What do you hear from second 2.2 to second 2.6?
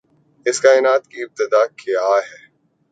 ہے؟